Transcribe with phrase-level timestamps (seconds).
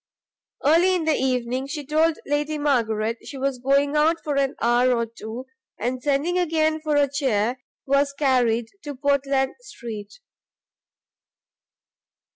[0.65, 4.95] Early in the evening, she told Lady Margaret she was going out for an hour
[4.97, 5.45] or two,
[5.77, 10.13] and sending again for a chair, was carried to Portland street.